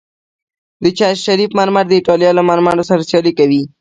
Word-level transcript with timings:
د 0.83 0.85
چشت 0.97 1.21
شریف 1.27 1.49
مرمر 1.59 1.85
د 1.87 1.91
ایټالیا 1.97 2.31
له 2.35 2.43
مرمرو 2.49 2.87
سره 2.89 3.07
سیالي 3.09 3.33
کوي 3.39 3.61